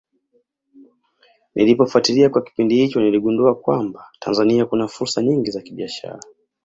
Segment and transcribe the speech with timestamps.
[1.55, 6.19] Nilipofatilia kwa kipindi hicho niligundua kwamba Tanzania kuna fursa nyingi za kibiashara